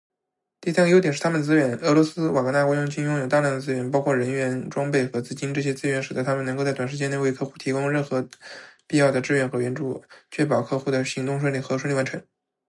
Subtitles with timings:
[0.59, 1.77] 第三个优点是他们的资源。
[1.77, 5.53] 俄罗斯瓦格纳雇佣军拥有大量的资源，包括人员、装备和资金。
[5.53, 8.27] 这些资源使得他们能够在短时间内为客户提供任何
[8.87, 12.19] 必要的支持和援助，确保客户的行动顺利和顺利完成。